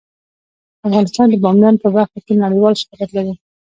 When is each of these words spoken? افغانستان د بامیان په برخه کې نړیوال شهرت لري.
افغانستان 0.87 1.27
د 1.29 1.35
بامیان 1.43 1.75
په 1.81 1.87
برخه 1.95 2.19
کې 2.25 2.33
نړیوال 2.43 2.73
شهرت 2.81 3.09
لري. 3.17 3.33